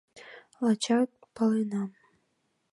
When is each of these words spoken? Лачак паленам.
Лачак 0.63 1.09
паленам. 1.35 1.89